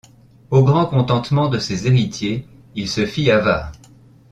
Au 0.49 0.63
grand 0.63 0.87
contentement 0.87 1.47
de 1.47 1.59
ses 1.59 1.85
héritiers, 1.85 2.47
il 2.73 2.87
se 2.89 3.05
fit 3.05 3.29
avare. 3.29 3.71